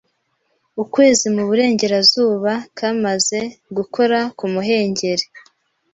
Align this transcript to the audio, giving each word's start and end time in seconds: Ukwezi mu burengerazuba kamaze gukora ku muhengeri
Ukwezi 0.83 1.25
mu 1.35 1.43
burengerazuba 1.49 2.51
kamaze 2.77 3.39
gukora 3.77 4.19
ku 4.37 4.45
muhengeri 4.53 5.25